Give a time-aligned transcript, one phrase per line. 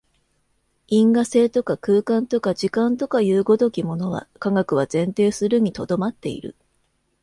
[0.87, 6.55] 因果性とか空間とか時間とかという如きものは、科学は前提するに留まっている。